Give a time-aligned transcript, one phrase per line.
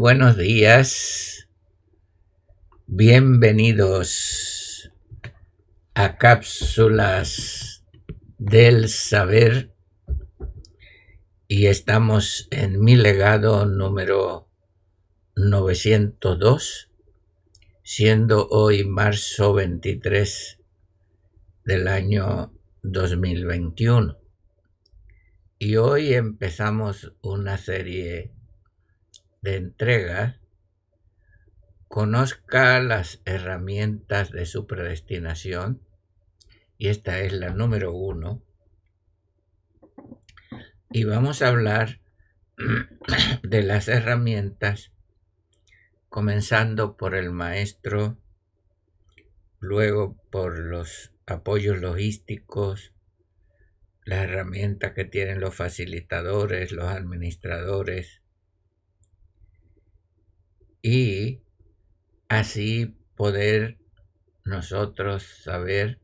[0.00, 1.46] Buenos días.
[2.86, 4.90] Bienvenidos
[5.92, 7.84] a cápsulas
[8.38, 9.74] del saber.
[11.48, 14.48] Y estamos en mi legado número
[15.36, 16.90] 902,
[17.82, 20.60] siendo hoy marzo 23
[21.66, 24.16] del año 2021.
[25.58, 28.32] Y hoy empezamos una serie
[29.42, 30.40] de entrega,
[31.88, 35.82] conozca las herramientas de su predestinación,
[36.78, 38.42] y esta es la número uno,
[40.90, 42.00] y vamos a hablar
[43.42, 44.92] de las herramientas,
[46.08, 48.18] comenzando por el maestro,
[49.58, 52.92] luego por los apoyos logísticos,
[54.04, 58.19] las herramientas que tienen los facilitadores, los administradores,
[60.82, 61.40] y
[62.28, 63.78] así poder
[64.44, 66.00] nosotros saber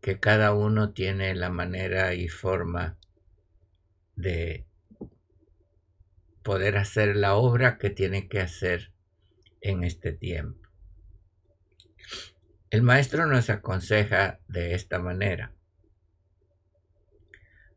[0.00, 2.96] que cada uno tiene la manera y forma
[4.16, 4.64] de
[6.42, 8.92] poder hacer la obra que tiene que hacer
[9.60, 10.66] en este tiempo.
[12.70, 15.52] El maestro nos aconseja de esta manera.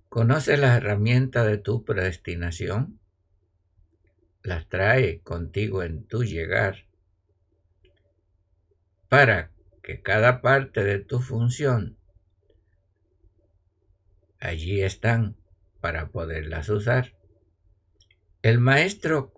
[0.07, 3.00] ¿Conoce las herramientas de tu predestinación?
[4.43, 6.85] Las trae contigo en tu llegar
[9.09, 9.51] para
[9.83, 11.97] que cada parte de tu función
[14.39, 15.37] allí están
[15.79, 17.13] para poderlas usar.
[18.41, 19.33] El maestro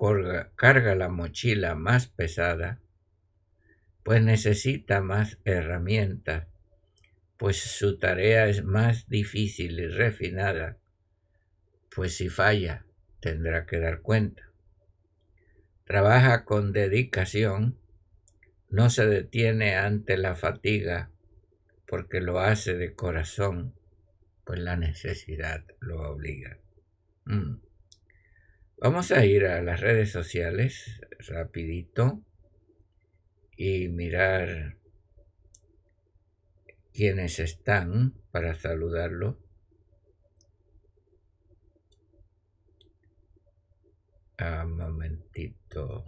[0.56, 2.82] carga la mochila más pesada,
[4.04, 6.48] pues necesita más herramientas,
[7.38, 10.78] pues su tarea es más difícil y refinada,
[11.94, 12.86] pues si falla
[13.20, 14.53] tendrá que dar cuenta.
[15.86, 17.78] Trabaja con dedicación,
[18.70, 21.12] no se detiene ante la fatiga
[21.88, 23.76] porque lo hace de corazón,
[24.46, 26.58] pues la necesidad lo obliga.
[27.26, 27.58] Mm.
[28.78, 32.24] Vamos a ir a las redes sociales rapidito
[33.56, 34.78] y mirar
[36.94, 39.40] quiénes están para saludarlo.
[44.44, 46.04] Un momentito.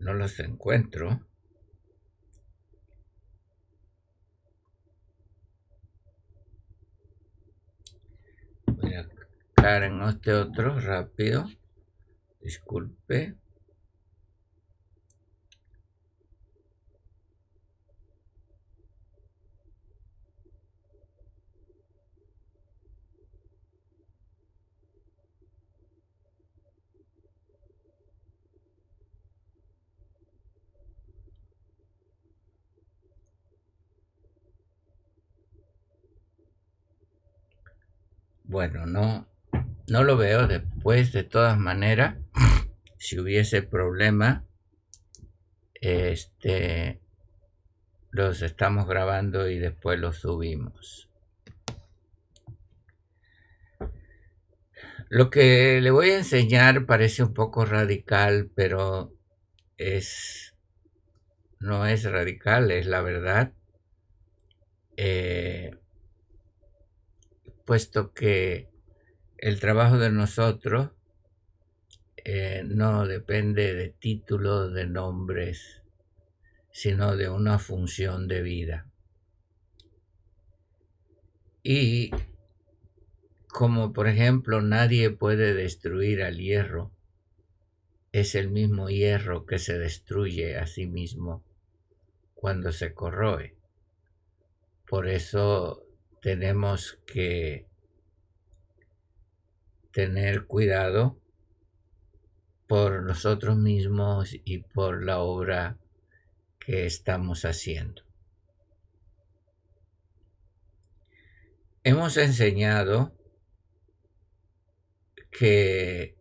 [0.00, 1.20] No los encuentro.
[8.66, 11.46] Voy a en este otro rápido.
[12.42, 13.36] Disculpe.
[38.44, 39.26] Bueno, no,
[39.90, 42.16] no lo veo después de todas maneras
[42.98, 44.46] si hubiese problema,
[45.74, 47.00] este,
[48.10, 51.08] los estamos grabando y después los subimos.
[55.08, 59.12] Lo que le voy a enseñar parece un poco radical, pero
[59.76, 60.54] es
[61.58, 63.52] no es radical, es la verdad.
[64.96, 65.76] Eh,
[67.64, 68.69] puesto que
[69.40, 70.90] el trabajo de nosotros
[72.16, 75.80] eh, no depende de títulos, de nombres,
[76.70, 78.86] sino de una función de vida.
[81.62, 82.10] Y
[83.48, 86.92] como por ejemplo nadie puede destruir al hierro,
[88.12, 91.42] es el mismo hierro que se destruye a sí mismo
[92.34, 93.56] cuando se corroe.
[94.86, 95.86] Por eso
[96.20, 97.69] tenemos que
[99.92, 101.20] tener cuidado
[102.66, 105.78] por nosotros mismos y por la obra
[106.58, 108.02] que estamos haciendo.
[111.82, 113.12] Hemos enseñado
[115.30, 116.16] que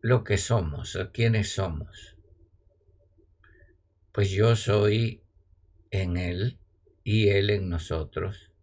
[0.00, 2.16] lo que somos, o quiénes somos.
[4.12, 5.22] Pues yo soy
[5.90, 6.58] en Él
[7.04, 8.53] y Él en nosotros,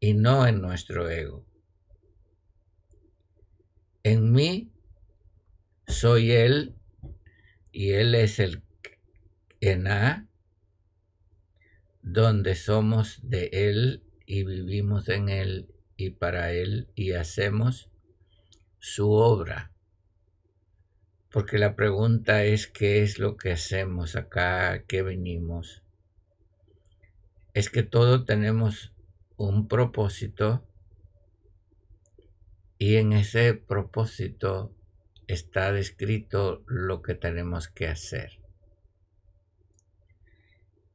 [0.00, 1.44] y no en nuestro ego.
[4.02, 4.72] En mí
[5.86, 6.74] soy Él
[7.72, 8.62] y Él es el
[9.88, 10.26] A,
[12.02, 17.90] donde somos de Él y vivimos en Él y para Él y hacemos
[18.78, 19.72] su obra
[21.36, 25.82] porque la pregunta es qué es lo que hacemos acá, qué venimos.
[27.52, 28.94] Es que todos tenemos
[29.36, 30.66] un propósito
[32.78, 34.74] y en ese propósito
[35.26, 38.38] está descrito lo que tenemos que hacer.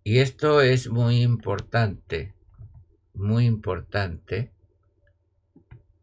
[0.03, 2.33] Y esto es muy importante,
[3.13, 4.51] muy importante,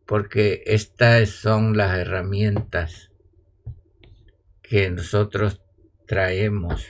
[0.06, 3.10] porque estas son las herramientas
[4.62, 5.60] que nosotros
[6.06, 6.86] traemos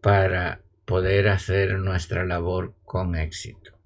[0.00, 3.77] para poder hacer nuestra labor con éxito.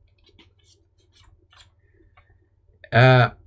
[2.95, 3.39] Ah,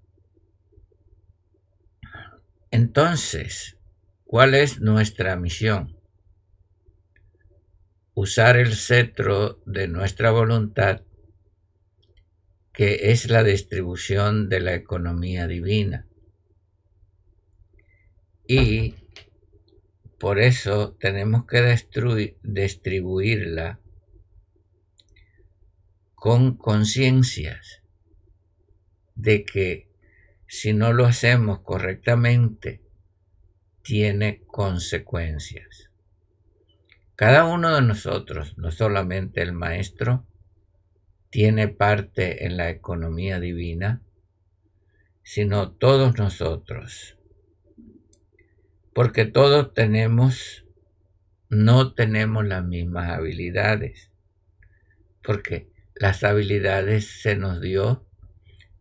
[2.71, 3.77] entonces,
[4.23, 5.99] ¿cuál es nuestra misión?
[8.15, 11.03] Usar el cetro de nuestra voluntad,
[12.73, 16.07] que es la distribución de la economía divina,
[18.47, 18.95] y
[20.19, 21.61] por eso tenemos que
[22.41, 23.79] distribuirla
[26.15, 27.84] con conciencias
[29.15, 29.89] de que
[30.47, 32.81] si no lo hacemos correctamente,
[33.81, 35.89] tiene consecuencias.
[37.15, 40.25] Cada uno de nosotros, no solamente el maestro,
[41.29, 44.01] tiene parte en la economía divina,
[45.23, 47.15] sino todos nosotros
[48.95, 50.63] porque todos tenemos,
[51.49, 54.09] no tenemos las mismas habilidades,
[55.21, 58.07] porque las habilidades se nos dio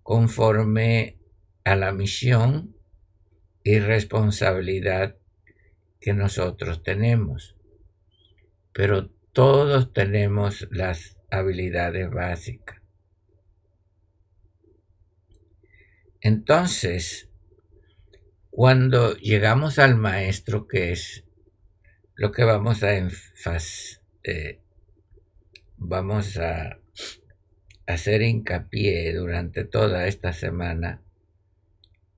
[0.05, 1.19] conforme
[1.65, 2.77] a la misión
[3.65, 5.17] y responsabilidad
[5.99, 7.57] que nosotros tenemos.
[8.75, 12.83] Pero todos tenemos las habilidades básicas.
[16.21, 17.31] Entonces,
[18.51, 21.25] cuando llegamos al maestro, que es
[22.15, 24.61] lo que vamos a eh,
[25.79, 26.79] vamos a
[27.87, 31.03] hacer hincapié durante toda esta semana,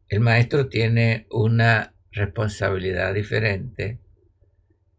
[0.09, 3.99] el maestro tiene una responsabilidad diferente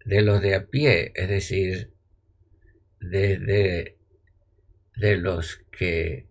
[0.06, 1.94] de los de a pie, es decir,
[3.00, 3.95] de,
[4.95, 6.28] de, los que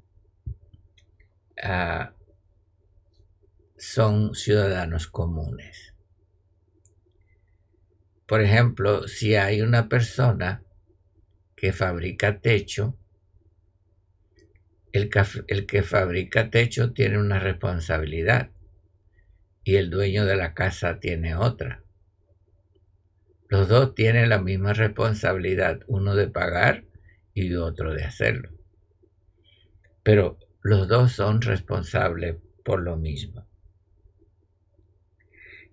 [1.62, 2.14] ah,
[3.76, 5.95] son ciudadanos comunes.
[8.26, 10.62] Por ejemplo, si hay una persona
[11.55, 12.99] que fabrica techo,
[14.97, 18.50] el, que fabrica techo tiene una responsabilidad
[19.65, 21.83] y el dueño de la casa tiene otra.
[23.49, 26.85] Los dos tienen la misma responsabilidad, uno de pagar
[27.35, 28.50] y otro de hacerlo.
[30.03, 33.47] Pero los dos son responsables por lo mismo.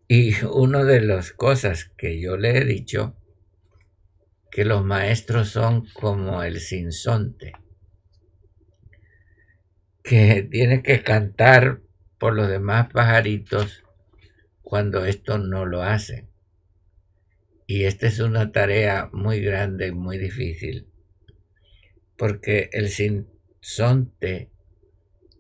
[0.08, 3.15] Y una de las cosas que yo le he dicho,
[4.51, 7.53] que los maestros son como el sinsonte,
[10.03, 11.81] que tiene que cantar
[12.19, 13.83] por los demás pajaritos
[14.62, 16.29] cuando esto no lo hacen.
[17.65, 20.88] Y esta es una tarea muy grande y muy difícil,
[22.17, 24.51] porque el sinsonte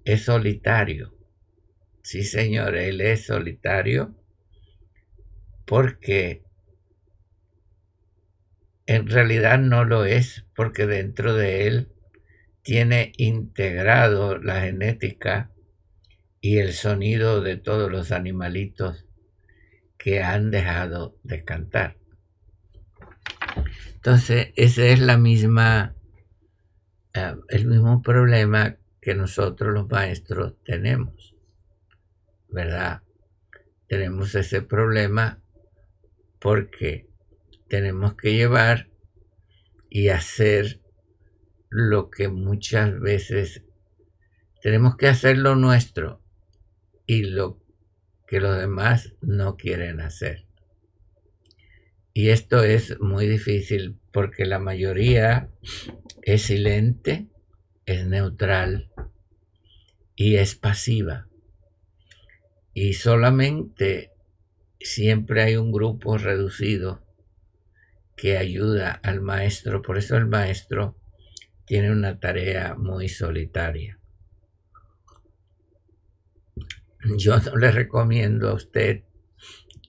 [0.05, 1.13] es solitario.
[2.01, 4.15] Sí, señor, él es solitario
[5.65, 6.43] porque
[8.85, 11.92] en realidad no lo es, porque dentro de él
[12.63, 15.51] tiene integrado la genética
[16.41, 19.05] y el sonido de todos los animalitos
[19.97, 21.97] que han dejado de cantar.
[23.95, 25.95] Entonces, esa es la misma
[27.13, 31.35] eh, el mismo problema que nosotros los maestros tenemos,
[32.49, 33.03] ¿verdad?
[33.87, 35.39] Tenemos ese problema
[36.39, 37.07] porque
[37.67, 38.89] tenemos que llevar
[39.89, 40.81] y hacer
[41.73, 43.63] lo que muchas veces
[44.61, 46.21] tenemos que hacer lo nuestro
[47.07, 47.59] y lo
[48.27, 50.45] que los demás no quieren hacer.
[52.13, 55.49] Y esto es muy difícil porque la mayoría
[56.21, 57.25] es silente,
[57.87, 58.91] es neutral
[60.15, 61.27] y es pasiva.
[62.75, 64.11] Y solamente
[64.79, 67.03] siempre hay un grupo reducido
[68.15, 69.81] que ayuda al maestro.
[69.81, 70.95] Por eso el maestro
[71.65, 73.99] tiene una tarea muy solitaria.
[77.17, 79.03] Yo no le recomiendo a usted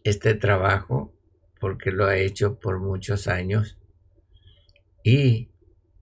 [0.03, 1.17] este trabajo
[1.61, 3.79] porque lo ha hecho por muchos años
[5.03, 5.51] y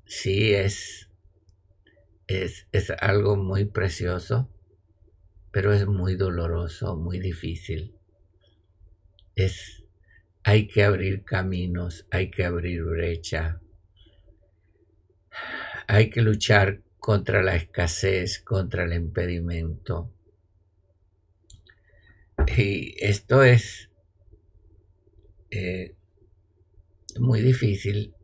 [0.07, 1.11] sí es,
[2.27, 4.49] es, es algo muy precioso,
[5.51, 7.95] pero es muy doloroso, muy difícil.
[9.35, 9.85] Es,
[10.45, 13.61] hay que abrir caminos, hay que abrir brecha,
[15.93, 20.11] hay que luchar contra la escasez, contra el impedimento.
[22.57, 23.91] Y esto es
[25.51, 25.95] eh,
[27.21, 28.15] muy difícil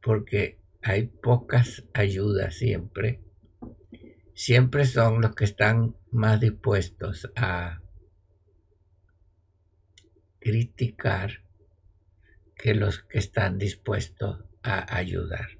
[0.00, 3.20] porque hay pocas ayudas siempre.
[4.32, 7.82] Siempre son los que están más dispuestos a
[10.38, 11.42] criticar
[12.54, 15.55] que los que están dispuestos a ayudar.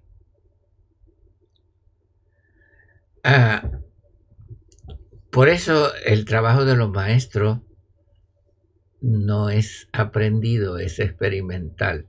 [3.28, 3.68] Ah,
[5.32, 7.58] por eso el trabajo de los maestros
[9.00, 12.08] no es aprendido, es experimental.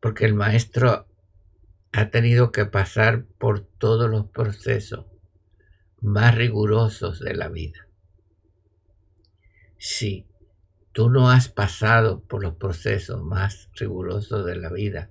[0.00, 1.06] Porque el maestro
[1.92, 5.04] ha tenido que pasar por todos los procesos
[6.00, 7.86] más rigurosos de la vida.
[9.76, 10.26] Si
[10.92, 15.10] tú no has pasado por los procesos más rigurosos de la vida,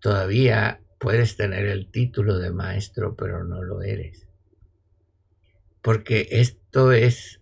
[0.00, 4.28] todavía puedes tener el título de maestro, pero no lo eres.
[5.82, 7.40] Porque esto es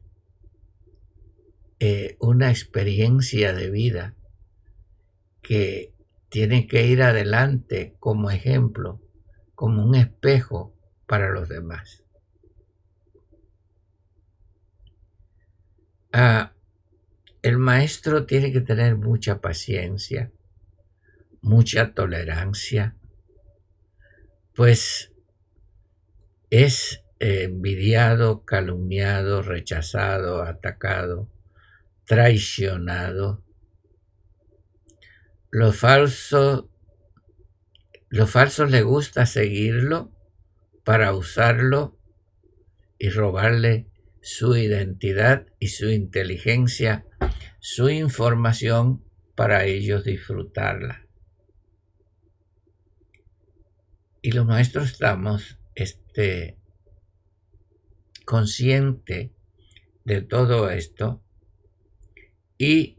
[1.78, 4.14] eh, una experiencia de vida
[5.42, 5.92] que
[6.30, 9.02] tiene que ir adelante como ejemplo,
[9.54, 10.74] como un espejo
[11.06, 12.02] para los demás.
[16.14, 16.54] Ah,
[17.42, 20.32] el maestro tiene que tener mucha paciencia,
[21.42, 22.96] mucha tolerancia,
[24.54, 25.12] pues
[26.50, 31.30] es envidiado, calumniado, rechazado, atacado,
[32.06, 33.44] traicionado.
[35.50, 36.66] Los falsos
[38.70, 40.12] le gusta seguirlo
[40.84, 41.98] para usarlo
[42.98, 43.86] y robarle
[44.22, 47.06] su identidad y su inteligencia,
[47.58, 49.04] su información
[49.34, 51.09] para ellos disfrutarla.
[54.22, 56.58] Y los maestros estamos este,
[58.24, 59.32] consciente
[60.04, 61.22] de todo esto
[62.58, 62.98] y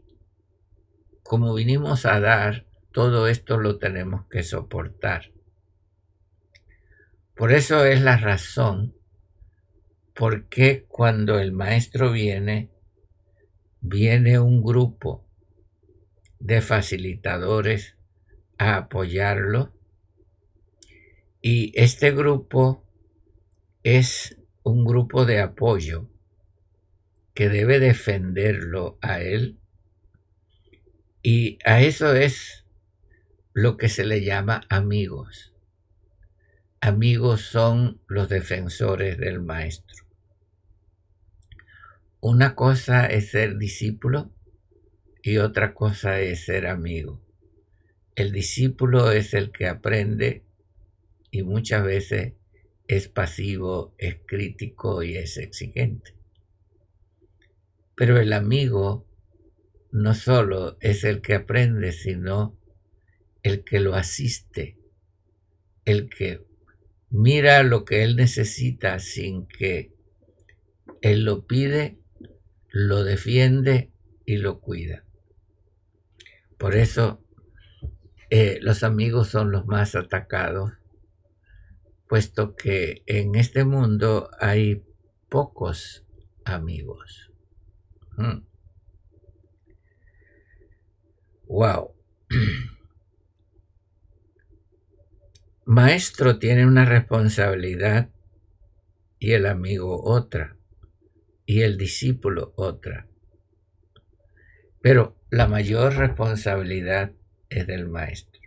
[1.22, 5.32] como vinimos a dar, todo esto lo tenemos que soportar.
[7.34, 8.94] Por eso es la razón
[10.14, 12.70] por qué cuando el maestro viene,
[13.80, 15.24] viene un grupo
[16.38, 17.96] de facilitadores
[18.58, 19.72] a apoyarlo
[21.42, 22.86] y este grupo
[23.82, 26.08] es un grupo de apoyo
[27.34, 29.58] que debe defenderlo a él.
[31.20, 32.64] Y a eso es
[33.52, 35.52] lo que se le llama amigos.
[36.80, 40.04] Amigos son los defensores del maestro.
[42.20, 44.30] Una cosa es ser discípulo
[45.24, 47.20] y otra cosa es ser amigo.
[48.14, 50.44] El discípulo es el que aprende
[51.32, 52.34] y muchas veces
[52.86, 56.14] es pasivo, es crítico y es exigente.
[57.96, 59.08] Pero el amigo
[59.90, 62.58] no solo es el que aprende, sino
[63.42, 64.78] el que lo asiste,
[65.86, 66.44] el que
[67.08, 69.94] mira lo que él necesita sin que
[71.00, 71.98] él lo pide,
[72.70, 73.90] lo defiende
[74.26, 75.04] y lo cuida.
[76.58, 77.24] Por eso
[78.28, 80.72] eh, los amigos son los más atacados,
[82.12, 84.84] puesto que en este mundo hay
[85.30, 86.04] pocos
[86.44, 87.32] amigos.
[91.46, 91.94] Wow.
[95.64, 98.10] maestro tiene una responsabilidad
[99.18, 100.58] y el amigo otra
[101.46, 103.08] y el discípulo otra.
[104.82, 107.12] Pero la mayor responsabilidad
[107.48, 108.42] es del maestro.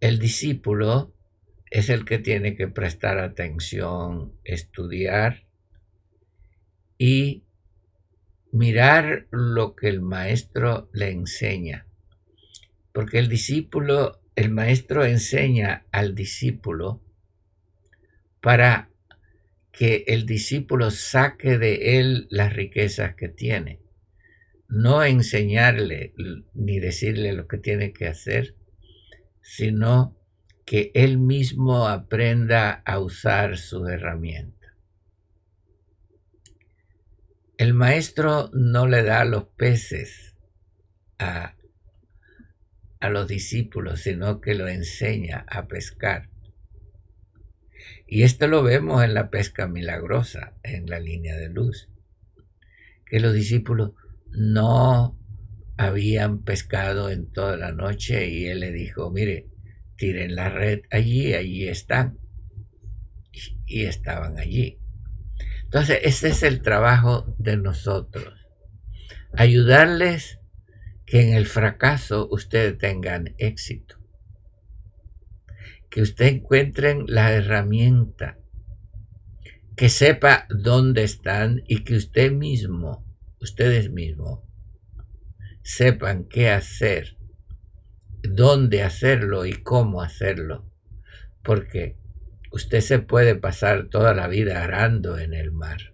[0.00, 1.14] El discípulo
[1.72, 5.46] es el que tiene que prestar atención, estudiar
[6.98, 7.44] y
[8.52, 11.86] mirar lo que el maestro le enseña.
[12.92, 17.02] Porque el discípulo, el maestro enseña al discípulo
[18.42, 18.90] para
[19.72, 23.80] que el discípulo saque de él las riquezas que tiene.
[24.68, 26.12] No enseñarle
[26.52, 28.56] ni decirle lo que tiene que hacer,
[29.40, 30.21] sino
[30.64, 34.76] que él mismo aprenda a usar su herramienta.
[37.58, 40.36] El maestro no le da los peces
[41.18, 41.54] a,
[43.00, 46.30] a los discípulos, sino que lo enseña a pescar.
[48.06, 51.88] Y esto lo vemos en la pesca milagrosa, en la línea de luz,
[53.06, 53.92] que los discípulos
[54.30, 55.18] no
[55.76, 59.51] habían pescado en toda la noche y él le dijo, mire,
[60.02, 62.18] tiren la red allí, allí están.
[63.66, 64.80] Y estaban allí.
[65.62, 68.34] Entonces, ese es el trabajo de nosotros.
[69.32, 70.40] Ayudarles
[71.06, 73.94] que en el fracaso ustedes tengan éxito.
[75.88, 78.40] Que ustedes encuentren la herramienta.
[79.76, 83.06] Que sepa dónde están y que usted mismo,
[83.40, 84.40] ustedes mismos,
[85.62, 87.16] sepan qué hacer,
[88.34, 90.64] dónde hacerlo y cómo hacerlo.
[91.42, 91.96] Porque
[92.50, 95.92] usted se puede pasar toda la vida arando en el mar.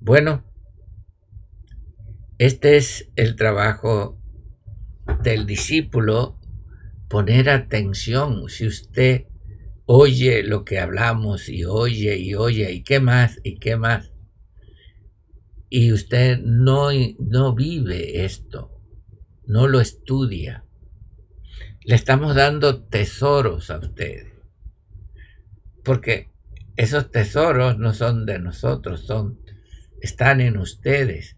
[0.00, 0.44] Bueno,
[2.38, 4.18] este es el trabajo
[5.22, 6.40] del discípulo,
[7.08, 8.48] poner atención.
[8.48, 9.26] Si usted
[9.86, 14.12] oye lo que hablamos y oye y oye y qué más y qué más,
[15.68, 18.71] y usted no, no vive esto,
[19.52, 20.64] no lo estudia,
[21.84, 24.32] le estamos dando tesoros a ustedes.
[25.84, 26.30] Porque
[26.76, 29.38] esos tesoros no son de nosotros, son
[30.00, 31.36] están en ustedes.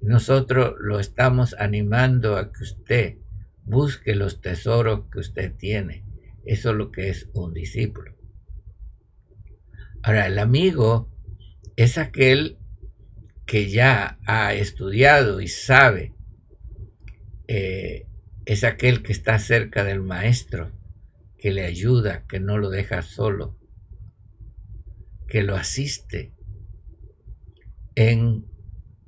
[0.00, 3.18] Nosotros lo estamos animando a que usted
[3.62, 6.02] busque los tesoros que usted tiene.
[6.46, 8.16] Eso es lo que es un discípulo.
[10.02, 11.10] Ahora, el amigo
[11.76, 12.56] es aquel
[13.44, 16.14] que ya ha estudiado y sabe
[17.46, 18.06] eh,
[18.46, 20.72] es aquel que está cerca del maestro,
[21.38, 23.58] que le ayuda, que no lo deja solo,
[25.28, 26.34] que lo asiste
[27.94, 28.46] en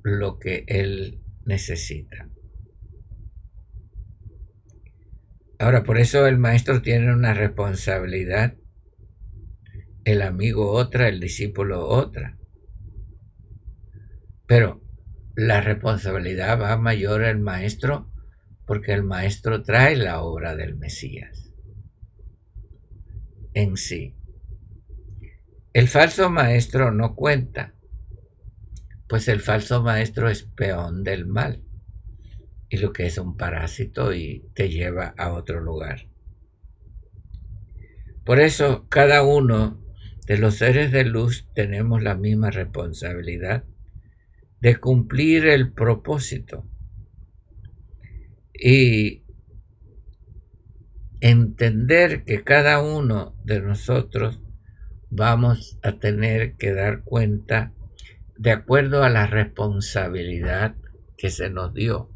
[0.03, 2.29] lo que él necesita.
[5.59, 8.55] Ahora, por eso el maestro tiene una responsabilidad,
[10.05, 12.37] el amigo otra, el discípulo otra.
[14.45, 14.83] Pero
[15.35, 18.11] la responsabilidad va mayor al maestro
[18.67, 21.47] porque el Maestro trae la obra del Mesías
[23.57, 24.15] en sí.
[25.73, 27.73] El falso maestro no cuenta,
[29.07, 31.63] pues el falso maestro es peón del mal
[32.69, 36.07] y lo que es un parásito y te lleva a otro lugar.
[38.23, 39.83] Por eso cada uno
[40.27, 43.63] de los seres de luz tenemos la misma responsabilidad
[44.59, 46.67] de cumplir el propósito
[48.59, 49.23] y
[51.21, 54.41] entender que cada uno de nosotros
[55.09, 57.73] vamos a tener que dar cuenta
[58.37, 60.75] de acuerdo a la responsabilidad
[61.17, 62.11] que se nos dio.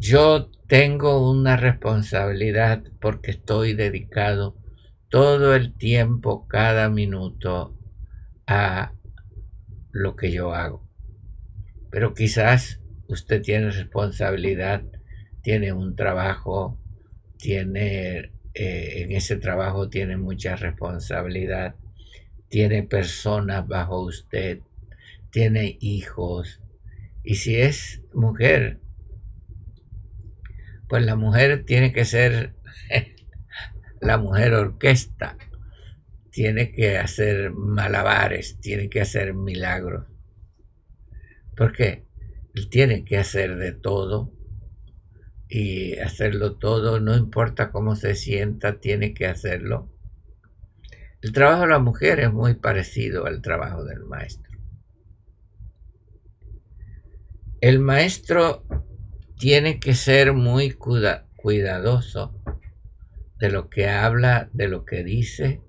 [0.00, 4.56] Yo tengo una responsabilidad porque estoy dedicado
[5.08, 7.78] todo el tiempo, cada minuto,
[8.46, 8.92] a
[9.92, 10.88] lo que yo hago.
[11.90, 14.82] Pero quizás usted tiene responsabilidad,
[15.42, 16.78] tiene un trabajo,
[17.38, 21.74] tiene eh, en ese trabajo tiene mucha responsabilidad,
[22.48, 24.60] tiene personas bajo usted,
[25.30, 26.60] tiene hijos.
[27.24, 28.78] Y si es mujer,
[30.88, 32.54] pues la mujer tiene que ser
[34.00, 35.36] la mujer orquesta,
[36.30, 40.06] tiene que hacer malabares, tiene que hacer milagros.
[41.56, 42.04] ¿Por qué?
[42.54, 44.32] Él tiene que hacer de todo
[45.48, 49.90] y hacerlo todo, no importa cómo se sienta, tiene que hacerlo.
[51.20, 54.52] El trabajo de la mujer es muy parecido al trabajo del maestro.
[57.60, 58.64] El maestro
[59.38, 62.40] tiene que ser muy cuidadoso
[63.38, 65.62] de lo que habla, de lo que dice,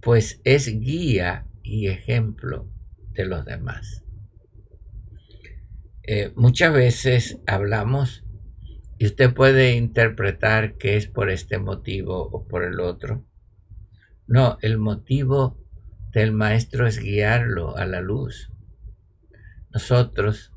[0.00, 2.70] pues es guía y ejemplo
[3.12, 4.03] de los demás.
[6.06, 8.24] Eh, muchas veces hablamos
[8.98, 13.24] y usted puede interpretar que es por este motivo o por el otro.
[14.26, 15.58] No, el motivo
[16.12, 18.50] del maestro es guiarlo a la luz.
[19.72, 20.52] Nosotros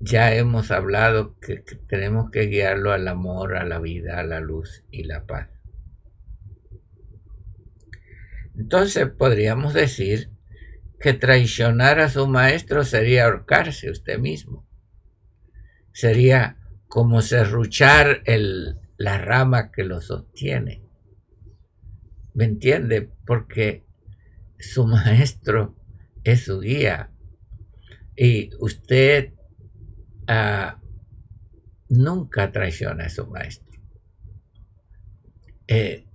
[0.00, 4.84] ya hemos hablado que, tenemos que guiarlo al amor, a la vida, a la luz
[4.90, 5.48] y la paz.
[8.54, 10.30] Entonces podríamos decir
[11.00, 14.66] que traicionar a su maestro sería ahorcarse usted mismo.
[15.94, 20.82] Sería como serruchar el, la rama que lo sostiene.
[22.34, 23.08] ¿Me entiende?
[23.24, 23.86] Porque
[24.58, 25.74] su maestro
[26.22, 27.10] es su guía.
[28.14, 29.34] Y usted
[30.26, 30.80] Ah,
[31.88, 33.78] nunca traiciona a su maestro.
[35.68, 36.06] Eh,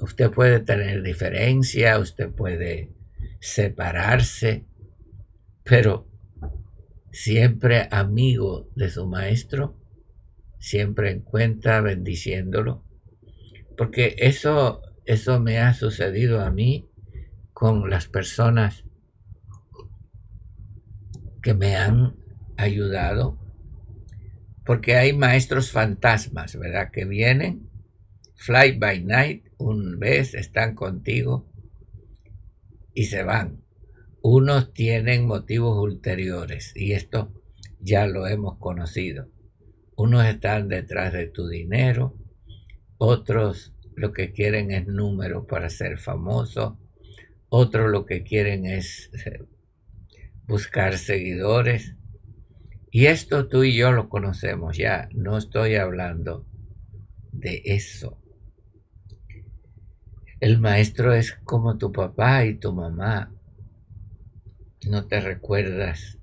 [0.00, 2.92] usted puede tener diferencia, usted puede
[3.40, 4.66] separarse,
[5.64, 6.08] pero
[7.12, 9.76] siempre amigo de su maestro,
[10.58, 12.84] siempre en cuenta bendiciéndolo,
[13.76, 16.88] porque eso, eso me ha sucedido a mí
[17.52, 18.84] con las personas
[21.42, 22.16] que me han
[22.56, 23.40] ayudado
[24.70, 26.92] porque hay maestros fantasmas, ¿verdad?
[26.92, 27.68] Que vienen,
[28.36, 31.50] fly by night, un vez están contigo
[32.94, 33.64] y se van.
[34.22, 37.32] Unos tienen motivos ulteriores y esto
[37.80, 39.28] ya lo hemos conocido.
[39.96, 42.16] Unos están detrás de tu dinero,
[42.98, 46.78] otros lo que quieren es número para ser famoso,
[47.48, 49.44] otros lo que quieren es eh,
[50.46, 51.96] buscar seguidores
[52.90, 56.44] y esto tú y yo lo conocemos ya, no estoy hablando
[57.32, 58.18] de eso.
[60.40, 63.32] El maestro es como tu papá y tu mamá.
[64.86, 66.18] ¿No te recuerdas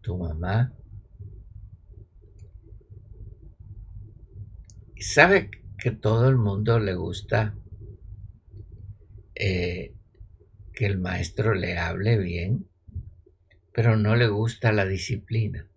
[0.00, 0.72] tu mamá?
[4.98, 7.54] ¿Sabe que todo el mundo le gusta
[9.36, 9.94] eh,
[10.74, 12.68] que el maestro le hable bien,
[13.72, 15.68] pero no le gusta la disciplina?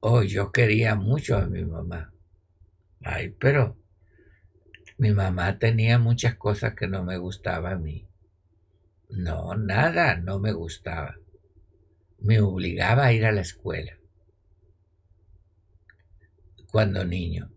[0.00, 2.12] Oh, yo quería mucho a mi mamá.
[3.02, 3.78] Ay, pero
[4.98, 8.06] mi mamá tenía muchas cosas que no me gustaba a mí.
[9.08, 11.16] No, nada, no me gustaba.
[12.18, 13.98] Me obligaba a ir a la escuela.
[16.70, 17.50] Cuando niño.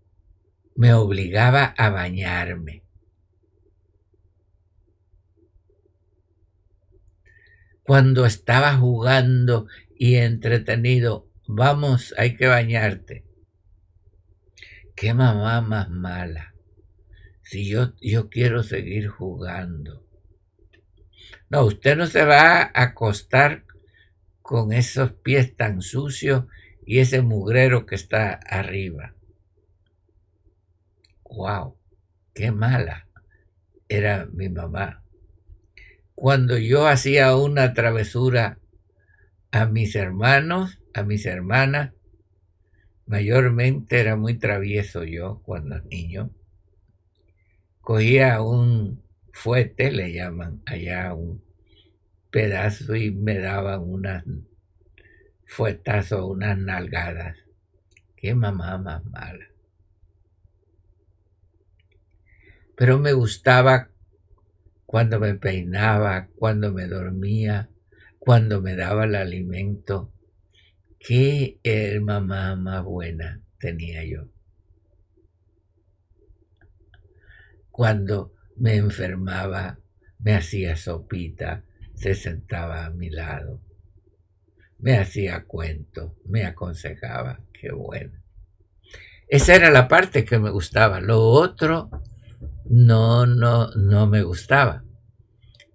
[0.76, 2.84] Me obligaba a bañarme.
[7.84, 13.24] Cuando estaba jugando y entretenido, Vamos, hay que bañarte.
[14.98, 16.54] Qué mamá más mala.
[17.42, 20.06] Si yo, yo quiero seguir jugando.
[21.50, 23.66] No, usted no se va a acostar
[24.42, 26.46] con esos pies tan sucios
[26.86, 29.14] y ese mugrero que está arriba.
[31.24, 31.78] ¡Wow!
[32.34, 33.08] ¡Qué mala
[33.90, 35.04] era mi mamá!
[36.16, 38.60] Cuando yo hacía una travesura
[39.52, 41.94] a mis hermanos, a mis hermanas.
[43.06, 46.32] Mayormente era muy travieso yo cuando niño.
[47.82, 49.07] Cogía un
[49.38, 51.42] fuete, le llaman allá un
[52.32, 54.24] pedazo y me daban unas
[55.46, 57.38] fuetazos, unas nalgadas.
[58.16, 59.46] Qué mamá más mala.
[62.76, 63.90] Pero me gustaba
[64.86, 67.70] cuando me peinaba, cuando me dormía,
[68.20, 70.12] cuando me daba el alimento
[71.00, 71.60] Qué
[72.02, 74.28] mamá más buena tenía yo.
[77.72, 79.80] Cuando me enfermaba,
[80.20, 83.62] me hacía sopita, se sentaba a mi lado,
[84.80, 88.14] me hacía cuento, me aconsejaba, qué bueno.
[89.28, 91.02] Esa era la parte que me gustaba.
[91.02, 91.90] Lo otro
[92.66, 94.84] no, no, no me gustaba.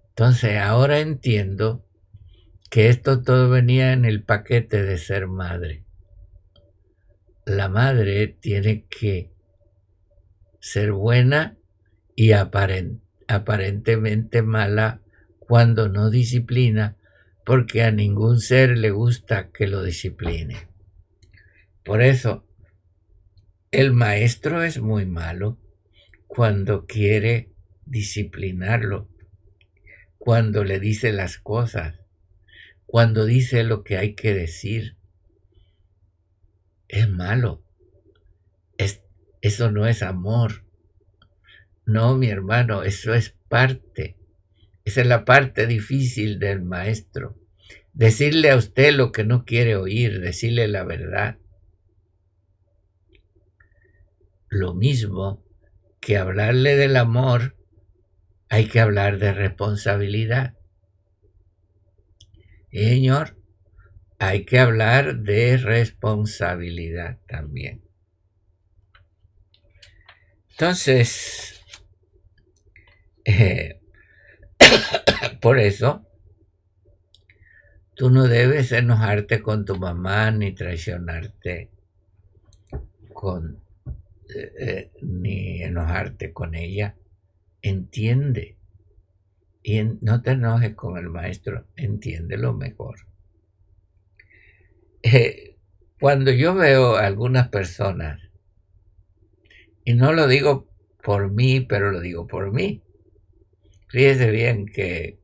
[0.09, 1.85] Entonces ahora entiendo
[2.69, 5.85] que esto todo venía en el paquete de ser madre.
[7.45, 9.31] La madre tiene que
[10.59, 11.57] ser buena
[12.15, 15.01] y aparentemente mala
[15.39, 16.97] cuando no disciplina,
[17.45, 20.55] porque a ningún ser le gusta que lo discipline.
[21.83, 22.45] Por eso,
[23.71, 25.57] el maestro es muy malo
[26.27, 27.51] cuando quiere
[27.85, 29.09] disciplinarlo,
[30.17, 31.99] cuando le dice las cosas,
[32.85, 34.95] cuando dice lo que hay que decir.
[36.87, 37.63] Es malo,
[39.41, 40.62] Eso no es amor.
[41.85, 44.17] No, mi hermano, eso es parte.
[44.85, 47.37] Esa es la parte difícil del maestro.
[47.93, 51.37] Decirle a usted lo que no quiere oír, decirle la verdad.
[54.49, 55.43] Lo mismo
[55.99, 57.55] que hablarle del amor,
[58.49, 60.55] hay que hablar de responsabilidad.
[62.71, 63.37] Señor,
[64.19, 67.83] hay que hablar de responsabilidad también.
[70.51, 71.62] Entonces,
[73.25, 73.81] eh,
[75.41, 76.05] por eso,
[77.95, 81.69] tú no debes enojarte con tu mamá ni traicionarte
[83.13, 83.61] con,
[84.35, 86.95] eh, eh, ni enojarte con ella.
[87.61, 88.57] Entiende.
[89.63, 93.07] Y no te enojes con el maestro, entiéndelo mejor.
[95.99, 98.19] Cuando yo veo a algunas personas,
[99.85, 100.67] y no lo digo
[101.03, 102.82] por mí, pero lo digo por mí.
[103.93, 105.19] Fíjese bien que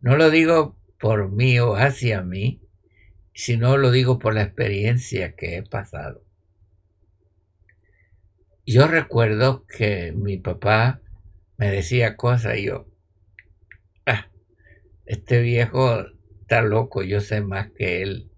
[0.00, 2.60] no lo digo por mí o hacia mí,
[3.32, 6.24] sino lo digo por la experiencia que he pasado.
[8.66, 11.00] Yo recuerdo que mi papá
[11.58, 12.88] me decía cosas y yo,
[14.04, 14.28] ah,
[15.06, 16.04] este viejo
[16.40, 18.32] está loco, yo sé más que él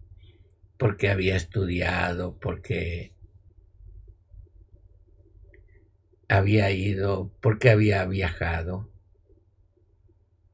[0.77, 3.15] porque había estudiado, porque
[6.29, 8.91] había ido, porque había viajado,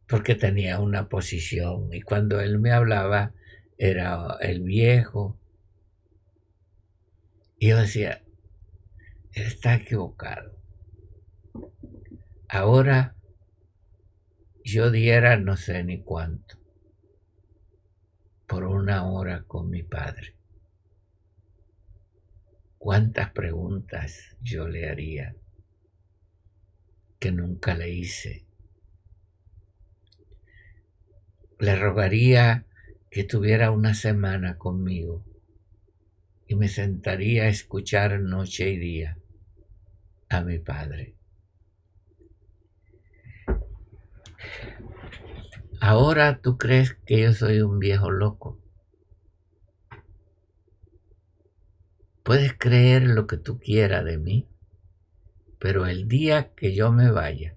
[0.09, 1.93] porque tenía una posición.
[1.93, 3.33] Y cuando él me hablaba,
[3.79, 5.39] era el viejo.
[7.59, 8.23] Y yo decía,
[9.33, 10.57] está equivocado.
[12.49, 13.17] Ahora
[14.65, 16.57] yo diera no sé ni cuánto
[18.47, 20.37] por una hora con mi padre.
[22.79, 25.35] ¿Cuántas preguntas yo le haría
[27.19, 28.46] que nunca le hice?
[31.59, 32.67] Le rogaría
[33.11, 35.25] que tuviera una semana conmigo
[36.47, 39.19] y me sentaría a escuchar noche y día
[40.29, 41.15] a mi padre.
[45.81, 48.59] Ahora tú crees que yo soy un viejo loco.
[52.23, 54.49] Puedes creer lo que tú quieras de mí,
[55.59, 57.57] pero el día que yo me vaya,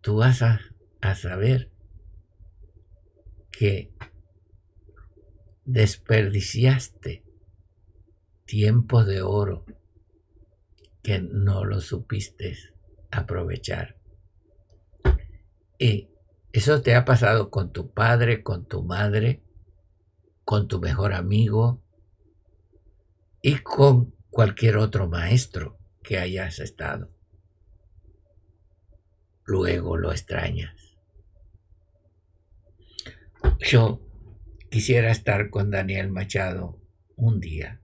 [0.00, 0.60] tú vas a,
[1.14, 1.71] saber
[3.52, 3.92] que
[5.64, 7.24] desperdiciaste
[8.44, 9.64] tiempo de oro
[11.02, 12.56] que no lo supiste
[13.10, 13.96] aprovechar.
[15.78, 16.10] Y
[16.52, 19.42] eso te ha pasado con tu padre, con tu madre,
[20.44, 21.82] con tu mejor amigo
[23.42, 27.10] y con cualquier otro maestro que hayas estado.
[29.44, 30.81] Luego lo extrañas.
[33.60, 34.00] Yo
[34.70, 36.78] quisiera estar con Daniel Machado
[37.16, 37.80] un día.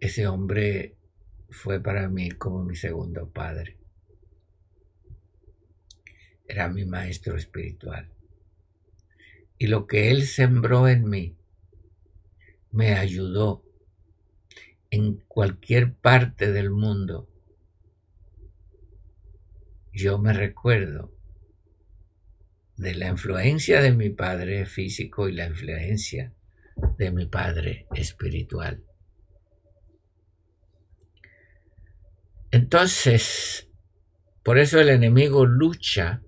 [0.00, 0.96] Ese hombre
[1.50, 3.78] fue para mí como mi segundo padre
[6.46, 8.10] era mi maestro espiritual.
[9.58, 11.36] Y lo que él sembró en mí
[12.70, 13.64] me ayudó
[14.90, 17.28] en cualquier parte del mundo.
[19.92, 21.12] Yo me recuerdo
[22.76, 26.32] de la influencia de mi padre físico y la influencia
[26.98, 28.82] de mi padre espiritual.
[32.50, 33.68] Entonces,
[34.42, 36.22] por eso el enemigo lucha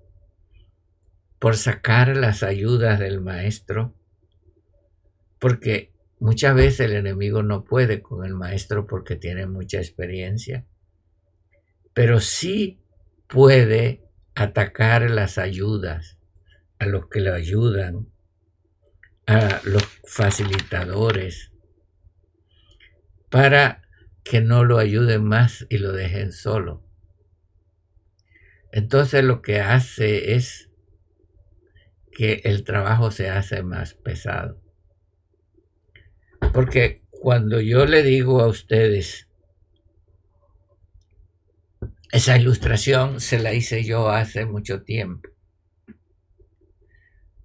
[1.38, 3.94] por sacar las ayudas del maestro,
[5.38, 10.64] porque muchas veces el enemigo no puede con el maestro porque tiene mucha experiencia,
[11.92, 12.80] pero sí
[13.28, 14.02] puede
[14.34, 16.15] atacar las ayudas
[16.78, 18.08] a los que lo ayudan,
[19.26, 21.52] a los facilitadores,
[23.30, 23.82] para
[24.24, 26.84] que no lo ayuden más y lo dejen solo.
[28.72, 30.70] Entonces lo que hace es
[32.12, 34.60] que el trabajo se hace más pesado.
[36.52, 39.28] Porque cuando yo le digo a ustedes,
[42.12, 45.35] esa ilustración se la hice yo hace mucho tiempo.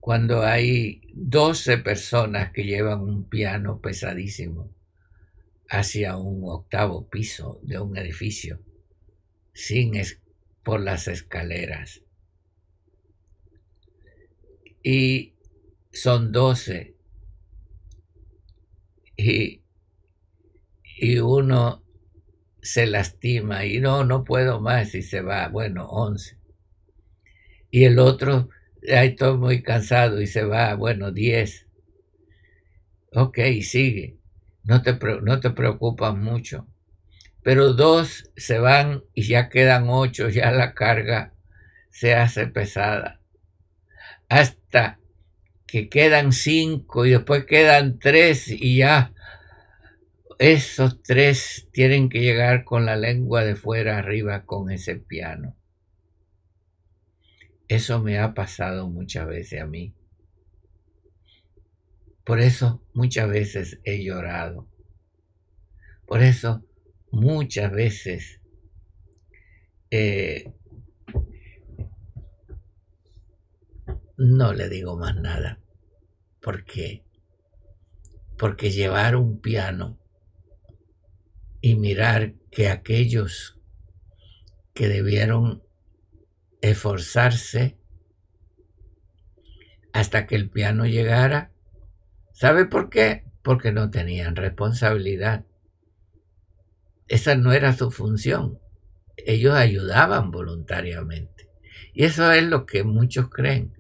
[0.02, 4.70] Cuando hay 12 personas que llevan un piano pesadísimo
[5.70, 8.60] hacia un octavo piso de un edificio,
[9.54, 9.94] sin
[10.64, 12.02] por las escaleras
[14.84, 15.34] y
[15.92, 16.96] son doce.
[19.18, 19.62] Y,
[20.98, 21.84] y uno
[22.62, 26.38] se lastima y no, no puedo más y se va, bueno, 11.
[27.70, 28.50] Y el otro,
[28.90, 31.68] ahí estoy muy cansado y se va, bueno, 10.
[33.14, 34.18] Ok, sigue.
[34.64, 36.68] No te, no te preocupas mucho.
[37.44, 41.34] Pero dos se van y ya quedan ocho, ya la carga
[41.90, 43.20] se hace pesada.
[44.30, 45.00] Hasta
[45.66, 49.14] que quedan cinco y después quedan tres y ya
[50.38, 55.56] esos tres tienen que llegar con la lengua de fuera arriba con ese piano.
[57.72, 59.96] Eso me ha pasado muchas veces a mí.
[62.26, 64.68] Por eso muchas veces he llorado.
[66.06, 66.66] Por eso
[67.12, 68.42] muchas veces
[69.90, 70.52] eh,
[74.18, 75.62] no le digo más nada.
[76.42, 77.06] ¿Por qué?
[78.38, 79.98] Porque llevar un piano
[81.62, 83.62] y mirar que aquellos
[84.74, 85.64] que debieron
[86.62, 87.78] esforzarse
[89.94, 91.52] hasta que el piano llegara,
[92.34, 93.26] ¿sabe por qué?
[93.42, 95.46] Porque no tenían responsabilidad.
[97.08, 98.60] Esa no era su función.
[99.18, 101.50] Ellos ayudaban voluntariamente.
[101.94, 103.74] Y eso es lo que muchos creen,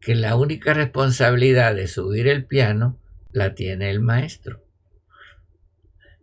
[0.00, 2.98] que la única responsabilidad de subir el piano
[3.30, 4.64] la tiene el maestro.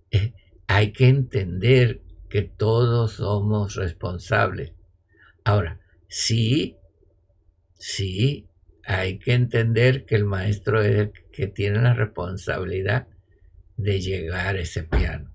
[0.10, 0.34] Eh,
[0.68, 4.74] hay que entender que todos somos responsables.
[5.44, 5.80] Ahora,
[6.16, 6.78] sí,
[7.78, 8.48] sí,
[8.86, 13.10] hay que entender que el maestro es el que tiene la responsabilidad
[13.76, 15.30] de llegar a ese piano.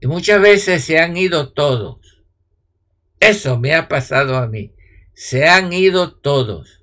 [0.00, 2.24] Y muchas veces se han ido todos.
[3.20, 4.74] Eso me ha pasado a mí.
[5.12, 6.82] Se han ido todos.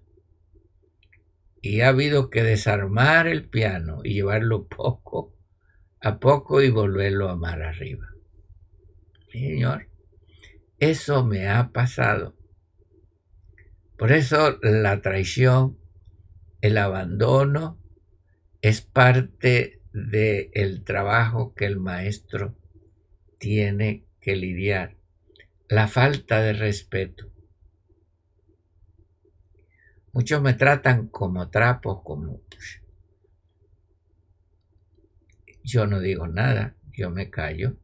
[1.60, 5.34] Y ha habido que desarmar el piano y llevarlo poco
[6.02, 8.06] a poco y volverlo a mar arriba.
[9.32, 9.88] Señor,
[10.80, 12.36] eso me ha pasado.
[13.98, 15.78] Por eso la traición,
[16.62, 17.80] el abandono,
[18.62, 22.58] es parte del trabajo que el maestro
[23.38, 24.98] tiene que lidiar.
[25.70, 27.32] La falta de respeto.
[30.12, 32.42] Muchos me tratan como trapos, como
[35.64, 37.78] yo no digo nada, yo me callo.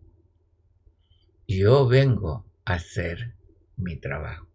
[1.48, 3.34] Yo vengo hacer
[3.78, 4.48] mi trabajo.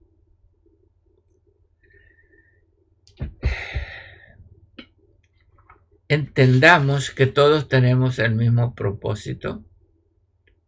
[6.09, 9.65] Entendamos que todos tenemos el mismo propósito,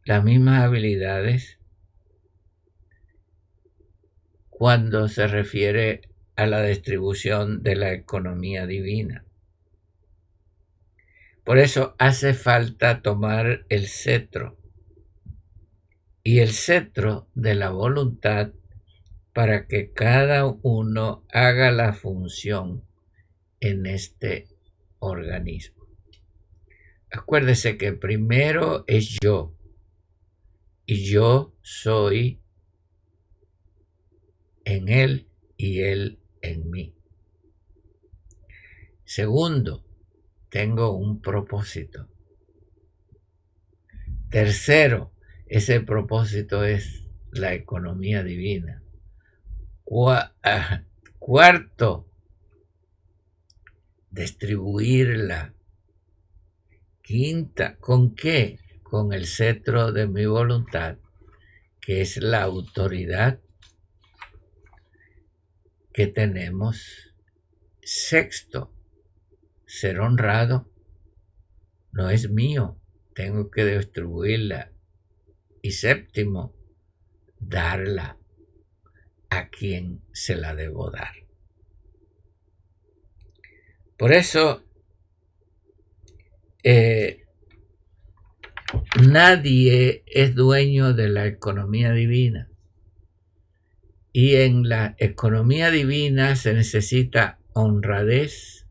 [0.04, 1.58] las mismas habilidades
[4.48, 6.00] cuando se refiere
[6.34, 9.24] a la distribución de la economía divina.
[11.44, 14.58] Por eso hace falta tomar el cetro
[16.26, 18.52] y el cetro de la voluntad
[19.32, 22.82] para que cada uno haga la función
[23.60, 24.48] en este
[24.98, 25.86] organismo.
[27.12, 29.54] Acuérdese que primero es yo
[30.84, 32.42] y yo soy
[34.64, 36.96] en él y él en mí.
[39.04, 39.86] Segundo,
[40.50, 42.08] tengo un propósito.
[44.28, 45.12] Tercero,
[45.46, 48.82] ese propósito es la economía divina.
[50.42, 50.82] Ah,
[51.18, 52.08] cuarto,
[54.10, 55.54] distribuirla.
[57.02, 58.58] Quinta, ¿con qué?
[58.82, 60.98] Con el cetro de mi voluntad,
[61.80, 63.40] que es la autoridad
[65.92, 67.14] que tenemos.
[67.82, 68.74] Sexto,
[69.64, 70.68] ser honrado
[71.92, 72.78] no es mío,
[73.14, 74.75] tengo que distribuirla.
[75.66, 76.54] Y séptimo,
[77.40, 78.16] darla
[79.30, 81.12] a quien se la debo dar.
[83.96, 84.62] Por eso,
[86.62, 87.24] eh,
[89.02, 92.48] nadie es dueño de la economía divina.
[94.12, 98.68] Y en la economía divina se necesita honradez,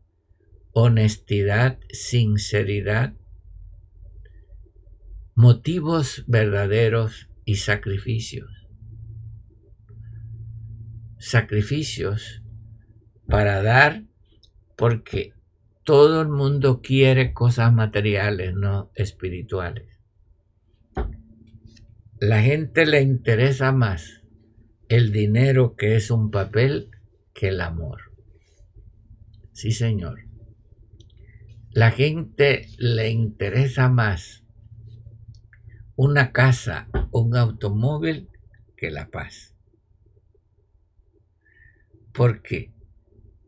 [0.72, 3.12] honestidad, sinceridad,
[5.36, 8.50] motivos verdaderos y sacrificios.
[11.18, 12.42] Sacrificios
[13.28, 14.04] para dar
[14.76, 15.34] porque
[15.84, 19.86] todo el mundo quiere cosas materiales, no espirituales.
[22.18, 24.22] La gente le interesa más
[24.88, 26.90] el dinero que es un papel
[27.34, 28.00] que el amor.
[29.52, 30.20] Sí, señor.
[31.72, 34.45] la gente le interesa más
[35.96, 38.28] una casa, un automóvil
[38.76, 39.54] que la paz.
[42.12, 42.72] ¿Por qué?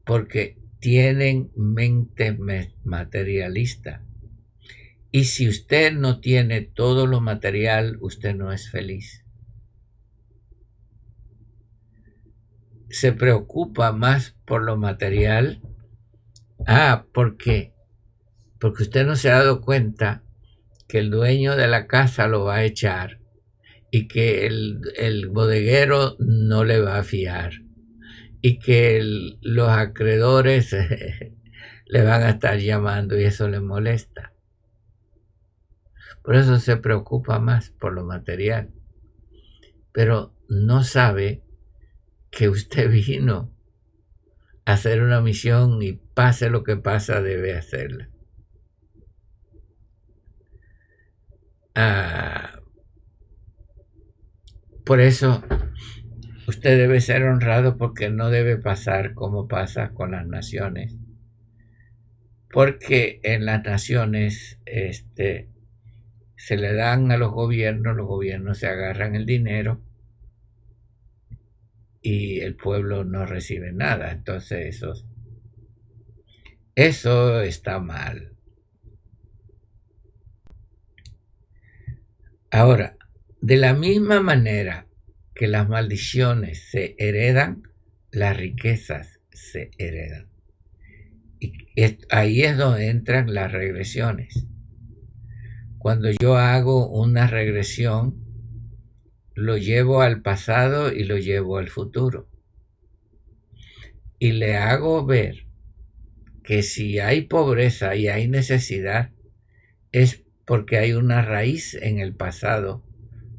[0.04, 2.36] Porque tienen mente
[2.84, 4.02] materialista.
[5.10, 9.24] Y si usted no tiene todo lo material, usted no es feliz.
[12.88, 15.60] Se preocupa más por lo material.
[16.66, 17.74] Ah, ¿por qué?
[18.58, 20.24] Porque usted no se ha dado cuenta
[20.88, 23.20] que el dueño de la casa lo va a echar
[23.90, 27.52] y que el, el bodeguero no le va a fiar
[28.40, 29.00] y que
[29.40, 30.74] los acreedores
[31.86, 34.32] le van a estar llamando y eso le molesta.
[36.22, 38.70] Por eso se preocupa más por lo material.
[39.92, 41.42] Pero no sabe
[42.30, 43.54] que usted vino
[44.64, 48.10] a hacer una misión y pase lo que pasa debe hacerla.
[51.80, 52.60] Ah,
[54.84, 55.44] por eso
[56.48, 60.96] usted debe ser honrado porque no debe pasar como pasa con las naciones.
[62.50, 65.50] Porque en las naciones este,
[66.34, 69.80] se le dan a los gobiernos, los gobiernos se agarran el dinero
[72.02, 74.10] y el pueblo no recibe nada.
[74.10, 74.94] Entonces eso,
[76.74, 78.37] eso está mal.
[82.50, 82.96] Ahora,
[83.40, 84.86] de la misma manera
[85.34, 87.62] que las maldiciones se heredan,
[88.10, 90.28] las riquezas se heredan.
[91.40, 91.52] Y
[92.10, 94.46] ahí es donde entran las regresiones.
[95.78, 98.24] Cuando yo hago una regresión,
[99.34, 102.28] lo llevo al pasado y lo llevo al futuro.
[104.18, 105.46] Y le hago ver
[106.42, 109.12] que si hay pobreza y hay necesidad,
[109.92, 112.82] es porque hay una raíz en el pasado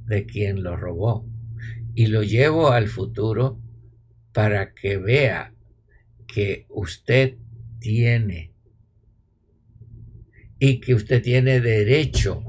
[0.05, 1.27] de quien lo robó.
[1.95, 3.59] Y lo llevo al futuro
[4.31, 5.51] para que vea
[6.27, 7.35] que usted
[7.79, 8.53] tiene
[10.59, 12.43] y que usted tiene derecho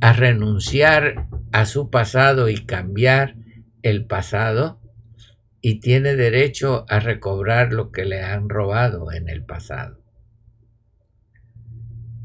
[0.00, 3.36] a renunciar a su pasado y cambiar
[3.82, 4.80] el pasado
[5.60, 10.02] y tiene derecho a recobrar lo que le han robado en el pasado.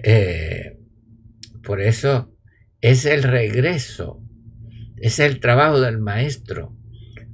[0.01, 0.79] Eh,
[1.65, 2.31] por eso
[2.81, 4.21] es el regreso,
[4.97, 6.77] es el trabajo del maestro,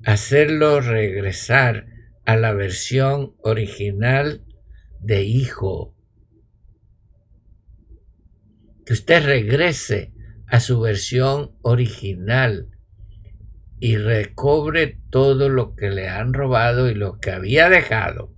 [0.06, 1.88] hacerlo regresar
[2.26, 4.46] a la versión original
[5.00, 5.96] de hijo.
[8.86, 10.14] Que usted regrese
[10.48, 12.70] a su versión original
[13.80, 18.34] y recobre todo lo que le han robado y lo que había dejado,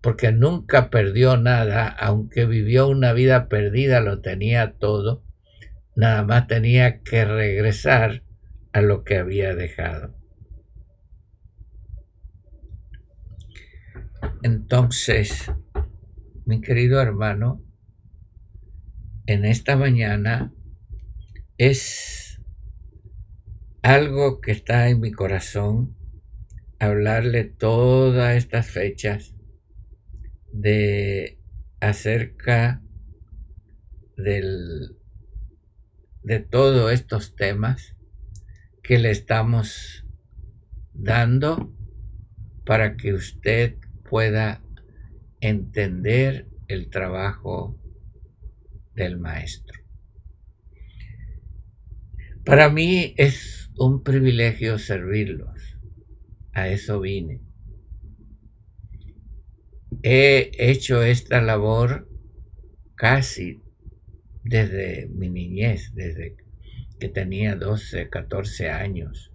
[0.00, 5.22] porque nunca perdió nada, aunque vivió una vida perdida, lo tenía todo,
[5.94, 8.22] nada más tenía que regresar
[8.72, 10.14] a lo que había dejado.
[14.42, 15.52] Entonces,
[16.46, 17.62] mi querido hermano,
[19.26, 20.54] en esta mañana
[21.58, 22.40] es
[23.82, 25.96] algo que está en mi corazón
[26.78, 29.34] hablarle todas estas fechas
[30.52, 31.38] de
[31.80, 32.82] acerca
[34.16, 34.96] del,
[36.22, 37.96] de todos estos temas
[38.82, 40.04] que le estamos
[40.92, 41.74] dando
[42.64, 43.76] para que usted
[44.08, 44.62] pueda
[45.40, 47.78] entender el trabajo
[48.94, 49.80] del maestro.
[52.44, 55.76] Para mí es un privilegio servirlos.
[56.52, 57.40] A eso vine.
[60.02, 62.08] He hecho esta labor
[62.94, 63.60] casi
[64.42, 66.36] desde mi niñez, desde
[66.98, 69.30] que tenía 12, 14 años.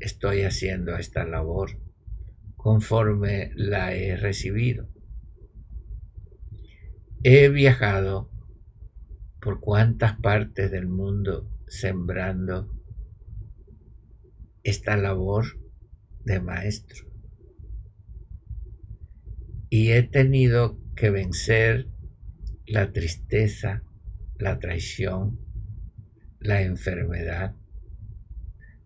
[0.00, 1.78] Estoy haciendo esta labor
[2.56, 4.88] conforme la he recibido.
[7.22, 8.30] He viajado
[9.38, 12.70] por cuántas partes del mundo sembrando
[14.62, 15.44] esta labor
[16.24, 17.13] de maestro.
[19.76, 21.88] Y he tenido que vencer
[22.64, 23.82] la tristeza,
[24.36, 25.40] la traición,
[26.38, 27.56] la enfermedad,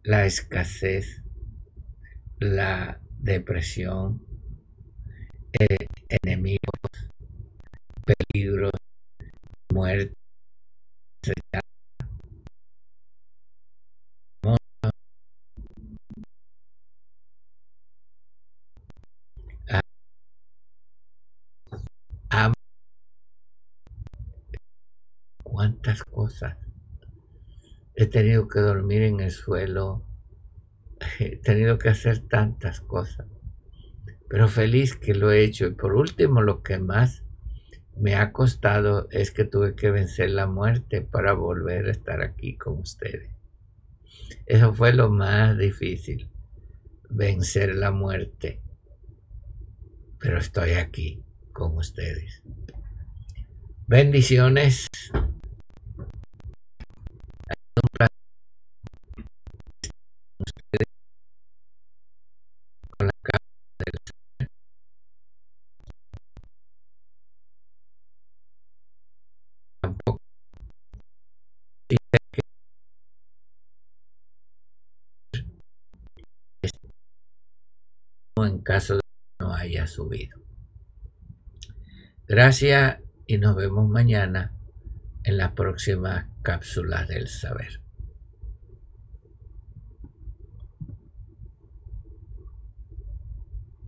[0.02, 1.22] la escasez,
[2.38, 4.24] la depresión,
[5.60, 5.76] eh,
[6.24, 7.10] enemigos,
[8.06, 8.72] peligros,
[9.70, 10.14] muerte,
[26.04, 26.56] cosas.
[27.94, 30.04] He tenido que dormir en el suelo,
[31.18, 33.26] he tenido que hacer tantas cosas,
[34.28, 35.66] pero feliz que lo he hecho.
[35.66, 37.24] Y por último, lo que más
[37.96, 42.56] me ha costado es que tuve que vencer la muerte para volver a estar aquí
[42.56, 43.32] con ustedes.
[44.46, 46.30] Eso fue lo más difícil,
[47.10, 48.62] vencer la muerte.
[50.20, 51.22] Pero estoy aquí
[51.52, 52.42] con ustedes.
[53.86, 54.88] Bendiciones.
[78.46, 80.38] En caso de que no haya subido.
[82.26, 84.52] Gracias y nos vemos mañana
[85.24, 87.80] en la próxima cápsula del saber.